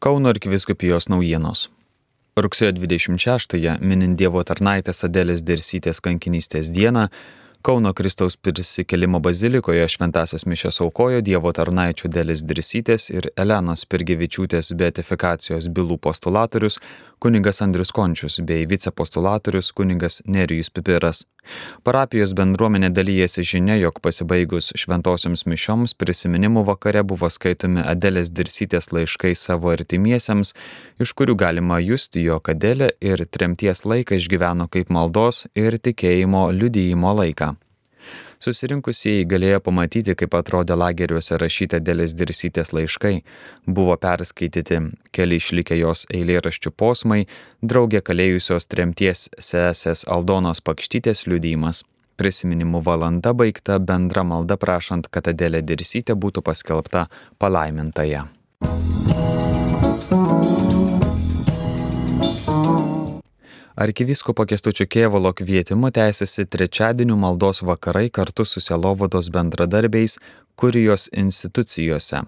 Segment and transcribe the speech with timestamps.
[0.00, 1.66] Kauno arkiviskupijos naujienos.
[2.40, 7.02] Rugsėjo 26-ąją, minint Dievo tarnaitės Adelės Dirsytės kankinystės dieną,
[7.62, 15.68] Kauno Kristaus prisikelimo bazilikoje šventasias mišes aukojo Dievo tarnaičių Dėlis Drisytės ir Elenos Pirgevičiūtės beatifikacijos
[15.68, 16.80] bylų postulatorius
[17.20, 21.26] kuningas Andrius Končius bei vicepostulatorius kuningas Nerijus Pipiras.
[21.86, 29.32] Parapijos bendruomenė dalyjasi žinia, jog pasibaigus šventosioms mišioms prisiminimų vakare buvo skaitomi Adelės Dirsytės laiškai
[29.38, 30.54] savo artimiesiems,
[31.00, 37.16] iš kurių galima justi, jog Adelė ir tremties laiką išgyveno kaip maldos ir tikėjimo liudyjimo
[37.22, 37.54] laiką.
[38.40, 43.14] Susirinkusieji galėjo pamatyti, kaip atrodė lageriuose rašyta dėlės dirsytės laiškai,
[43.66, 44.80] buvo perskaityti
[45.12, 47.26] keli išlikę jos eilėraščių posmai,
[47.60, 51.84] draugė kalėjusios tremties sesės Aldonos pakštytės liudymas.
[52.20, 57.06] Prisiminimų valanda baigta bendra malda prašant, kad Adelė Dirsytė būtų paskelbta
[57.40, 58.26] palaimintaja.
[63.74, 70.18] Arkiviskopo Kestučio Kievalo kvietimu tęsiasi trečiadienių maldos vakarai kartu su Selovados bendradarbiais
[70.58, 72.24] kurijos institucijose.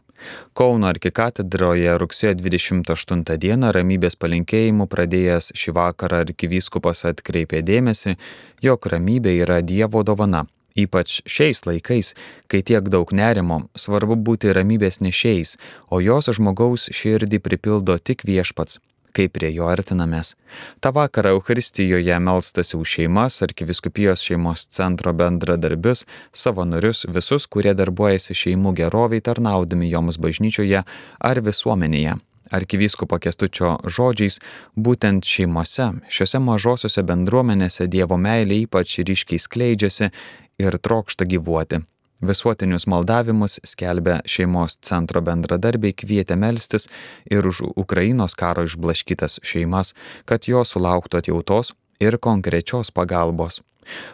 [0.55, 8.15] Kauno arkikatedroje rugsėjo 28 dieną ramybės palinkėjimu pradėjęs šį vakarą arkivyskupas atkreipė dėmesį,
[8.63, 10.45] jog ramybė yra Dievo dovana.
[10.79, 12.15] Ypač šiais laikais,
[12.47, 15.59] kai tiek daug nerimo, svarbu būti ramybės nešiais,
[15.91, 18.79] o jos žmogaus širdį pripildo tik viešpats
[19.15, 20.35] kaip prie jo artinamės.
[20.81, 28.75] Ta vakarą Euharistijoje melstasi už šeimas, arkiviskupijos šeimos centro bendradarbius, savanorius, visus, kurie darbuojasi šeimų
[28.83, 30.85] geroviai tarnaudami joms bažnyčioje
[31.21, 32.19] ar visuomenėje.
[32.53, 34.37] Arkivyskupo kestučio žodžiais,
[34.77, 40.11] būtent šeimose, šiuose mažosiuose bendruomenėse Dievo meilė ypač ryškiai skleidžiasi
[40.61, 41.81] ir trokšta gyvuoti.
[42.23, 46.87] Visuotinius maldavimus skelbia šeimos centro bendradarbiai kvietė melstis
[47.27, 49.91] ir už Ukrainos karo išblaškytas šeimas,
[50.25, 53.59] kad jos sulauktų atjautos ir konkrečios pagalbos.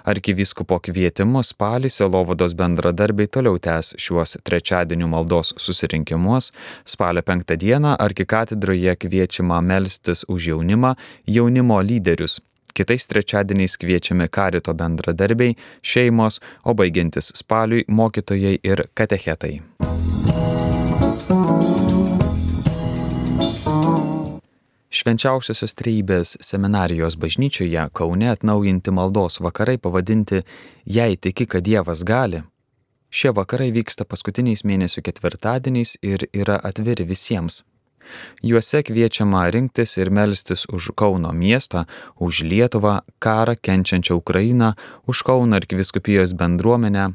[0.08, 6.52] Arkivyskupo kvietimu spalį Selovados bendradarbiai toliau tęs šiuos trečiadienių maldos susirinkimus.
[6.88, 10.94] Spalio penktą dieną arkikatedroje kviečiama melstis už jaunimą,
[11.28, 12.40] jaunimo lyderius,
[12.74, 19.58] Kitais trečiadieniais kviečiami karito bendradarbiai, šeimos, o baigiantis spaliui mokytojai ir katechetai.
[24.98, 30.42] Švenčiausiosios treibės seminarijos bažnyčioje Kaune atnaujinti maldos vakarai pavadinti
[30.84, 32.42] Jei tiki, kad Dievas gali.
[33.10, 37.62] Šie vakarai vyksta paskutiniais mėnesių ketvirtadieniais ir yra atviri visiems
[38.42, 41.84] Juose kviečiama rinktis ir melstis už Kauno miestą,
[42.16, 44.72] už Lietuvą, karą kenčiančią Ukrainą,
[45.06, 47.12] už Kauno arkiviskupijos bendruomenę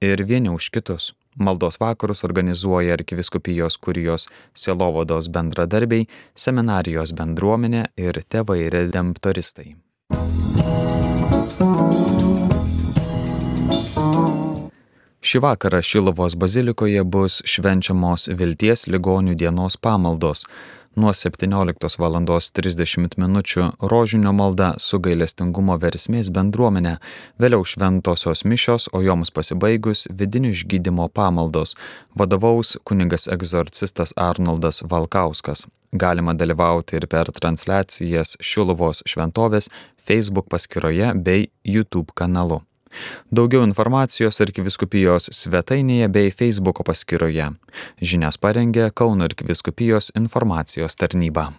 [0.00, 1.14] ir vieni už kitus.
[1.36, 9.76] Maldos vakarus organizuoja arkiviskupijos kurijos Selovados bendradarbiai, seminarijos bendruomenė ir tėvai redemptoristai.
[15.26, 20.44] Šį vakarą Šilovos bazilikoje bus švenčiamos Vilties ligonių dienos pamaldos.
[20.94, 22.18] Nuo 17 val.
[22.58, 23.40] 30 min.
[23.80, 26.92] rožinio malda su gailestingumo versmės bendruomenė,
[27.42, 31.74] vėliau šventosios mišios, o joms pasibaigus vidinių išgydymo pamaldos,
[32.14, 35.66] vadovaus kuningas egzorcistas Arnoldas Valkauskas.
[35.92, 39.72] Galima dalyvauti ir per transliacijas Šilovos šventovės
[40.06, 42.62] Facebook paskyroje bei YouTube kanalu.
[43.30, 47.52] Daugiau informacijos arkiviskupijos svetainėje bei Facebooko paskyroje.
[48.00, 51.52] Žinias parengė Kauno arkiviskupijos informacijos tarnyba.